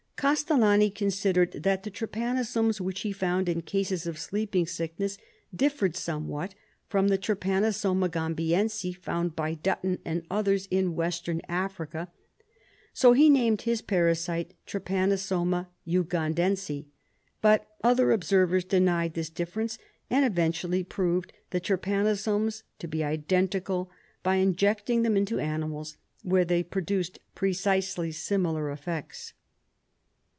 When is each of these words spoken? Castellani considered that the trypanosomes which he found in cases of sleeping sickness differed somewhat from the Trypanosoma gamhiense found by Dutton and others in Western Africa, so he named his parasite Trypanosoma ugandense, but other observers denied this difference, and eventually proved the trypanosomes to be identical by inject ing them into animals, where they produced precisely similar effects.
Castellani 0.21 0.91
considered 0.91 1.51
that 1.63 1.81
the 1.81 1.89
trypanosomes 1.89 2.79
which 2.79 2.99
he 2.99 3.11
found 3.11 3.49
in 3.49 3.59
cases 3.63 4.05
of 4.05 4.19
sleeping 4.19 4.67
sickness 4.67 5.17
differed 5.51 5.95
somewhat 5.95 6.53
from 6.87 7.07
the 7.07 7.17
Trypanosoma 7.17 8.07
gamhiense 8.07 8.95
found 8.97 9.35
by 9.35 9.55
Dutton 9.55 9.97
and 10.05 10.21
others 10.29 10.67
in 10.69 10.93
Western 10.93 11.41
Africa, 11.49 12.07
so 12.93 13.13
he 13.13 13.31
named 13.31 13.63
his 13.63 13.81
parasite 13.81 14.53
Trypanosoma 14.67 15.69
ugandense, 15.87 16.85
but 17.41 17.67
other 17.83 18.11
observers 18.11 18.63
denied 18.63 19.15
this 19.15 19.31
difference, 19.31 19.79
and 20.07 20.23
eventually 20.23 20.83
proved 20.83 21.33
the 21.49 21.59
trypanosomes 21.59 22.61
to 22.77 22.87
be 22.87 23.03
identical 23.03 23.89
by 24.21 24.35
inject 24.35 24.87
ing 24.87 25.01
them 25.01 25.17
into 25.17 25.39
animals, 25.39 25.97
where 26.21 26.45
they 26.45 26.61
produced 26.61 27.17
precisely 27.33 28.11
similar 28.11 28.69
effects. 28.69 29.33